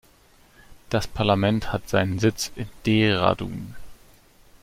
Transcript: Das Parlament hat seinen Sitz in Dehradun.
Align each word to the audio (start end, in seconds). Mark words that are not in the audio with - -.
Das 0.89 1.05
Parlament 1.05 1.71
hat 1.71 1.87
seinen 1.87 2.17
Sitz 2.17 2.51
in 2.55 2.67
Dehradun. 2.87 3.75